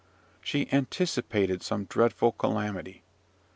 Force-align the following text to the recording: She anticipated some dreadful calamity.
She 0.41 0.67
anticipated 0.71 1.61
some 1.61 1.85
dreadful 1.85 2.31
calamity. 2.31 3.03